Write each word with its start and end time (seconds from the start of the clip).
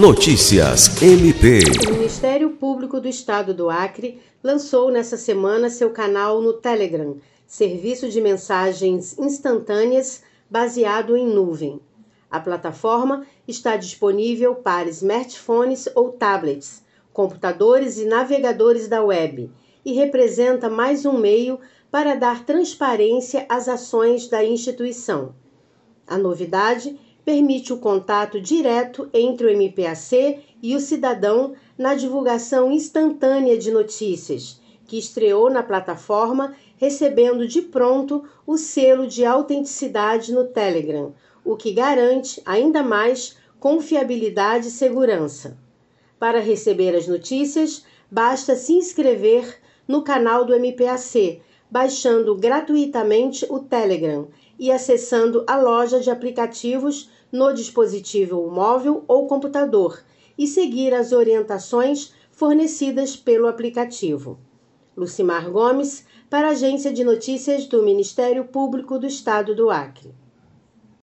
Notícias 0.00 1.02
MP. 1.02 1.58
O 1.86 1.92
Ministério 1.92 2.52
Público 2.52 2.98
do 2.98 3.06
Estado 3.06 3.52
do 3.52 3.68
Acre 3.68 4.18
lançou 4.42 4.90
nessa 4.90 5.18
semana 5.18 5.68
seu 5.68 5.90
canal 5.90 6.40
no 6.40 6.54
Telegram, 6.54 7.18
serviço 7.46 8.08
de 8.08 8.18
mensagens 8.18 9.18
instantâneas 9.18 10.22
baseado 10.48 11.18
em 11.18 11.26
nuvem. 11.26 11.78
A 12.30 12.40
plataforma 12.40 13.26
está 13.46 13.76
disponível 13.76 14.54
para 14.54 14.88
smartphones 14.88 15.86
ou 15.94 16.10
tablets, 16.12 16.82
computadores 17.12 17.98
e 17.98 18.06
navegadores 18.06 18.88
da 18.88 19.04
web 19.04 19.50
e 19.84 19.92
representa 19.92 20.70
mais 20.70 21.04
um 21.04 21.18
meio 21.18 21.60
para 21.90 22.14
dar 22.14 22.46
transparência 22.46 23.44
às 23.50 23.68
ações 23.68 24.28
da 24.28 24.42
instituição. 24.42 25.34
A 26.06 26.16
novidade 26.16 26.98
permite 27.24 27.72
o 27.72 27.78
contato 27.78 28.40
direto 28.40 29.08
entre 29.12 29.46
o 29.46 29.50
MPAC 29.50 30.40
e 30.62 30.74
o 30.74 30.80
cidadão 30.80 31.54
na 31.76 31.94
divulgação 31.94 32.70
instantânea 32.70 33.56
de 33.56 33.70
notícias, 33.70 34.60
que 34.86 34.98
estreou 34.98 35.50
na 35.50 35.62
plataforma 35.62 36.54
recebendo 36.76 37.46
de 37.46 37.62
pronto 37.62 38.24
o 38.46 38.56
selo 38.56 39.06
de 39.06 39.24
autenticidade 39.24 40.32
no 40.32 40.44
Telegram, 40.46 41.12
o 41.44 41.56
que 41.56 41.72
garante 41.72 42.40
ainda 42.44 42.82
mais 42.82 43.36
confiabilidade 43.58 44.68
e 44.68 44.70
segurança. 44.70 45.58
Para 46.18 46.40
receber 46.40 46.96
as 46.96 47.06
notícias, 47.06 47.84
basta 48.10 48.56
se 48.56 48.72
inscrever 48.72 49.58
no 49.86 50.02
canal 50.02 50.44
do 50.44 50.54
MPAC 50.54 51.40
baixando 51.70 52.34
gratuitamente 52.34 53.46
o 53.48 53.60
Telegram 53.60 54.28
e 54.60 54.70
acessando 54.70 55.42
a 55.46 55.56
loja 55.56 55.98
de 55.98 56.10
aplicativos 56.10 57.08
no 57.32 57.50
dispositivo 57.54 58.46
móvel 58.50 59.02
ou 59.08 59.26
computador 59.26 60.04
e 60.36 60.46
seguir 60.46 60.92
as 60.92 61.12
orientações 61.12 62.12
fornecidas 62.30 63.16
pelo 63.16 63.46
aplicativo. 63.46 64.38
Lucimar 64.94 65.50
Gomes, 65.50 66.04
para 66.28 66.48
a 66.48 66.50
Agência 66.50 66.92
de 66.92 67.02
Notícias 67.02 67.64
do 67.64 67.82
Ministério 67.82 68.44
Público 68.44 68.98
do 68.98 69.06
Estado 69.06 69.54
do 69.54 69.70
Acre. 69.70 70.14